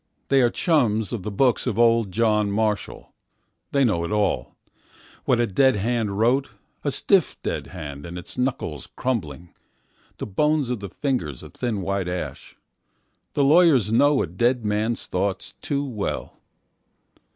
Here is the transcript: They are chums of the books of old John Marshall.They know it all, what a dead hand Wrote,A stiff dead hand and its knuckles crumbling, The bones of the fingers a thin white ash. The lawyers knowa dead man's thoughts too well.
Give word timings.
They 0.29 0.41
are 0.41 0.49
chums 0.49 1.13
of 1.13 1.21
the 1.21 1.29
books 1.29 1.67
of 1.67 1.77
old 1.77 2.11
John 2.11 2.49
Marshall.They 2.49 3.83
know 3.83 4.03
it 4.03 4.09
all, 4.11 4.55
what 5.25 5.39
a 5.39 5.45
dead 5.45 5.75
hand 5.75 6.17
Wrote,A 6.17 6.89
stiff 6.89 7.37
dead 7.43 7.67
hand 7.67 8.07
and 8.07 8.17
its 8.17 8.35
knuckles 8.35 8.87
crumbling, 8.95 9.53
The 10.17 10.25
bones 10.25 10.71
of 10.71 10.79
the 10.79 10.89
fingers 10.89 11.43
a 11.43 11.51
thin 11.51 11.83
white 11.83 12.07
ash. 12.07 12.57
The 13.33 13.43
lawyers 13.43 13.91
knowa 13.91 14.25
dead 14.25 14.65
man's 14.65 15.05
thoughts 15.05 15.53
too 15.61 15.85
well. 15.85 16.35